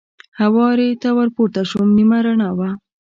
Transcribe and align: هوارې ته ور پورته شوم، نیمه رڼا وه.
هوارې 0.41 0.89
ته 1.01 1.09
ور 1.17 1.29
پورته 1.35 1.61
شوم، 1.69 1.87
نیمه 1.97 2.19
رڼا 2.25 2.49
وه. 2.57 2.69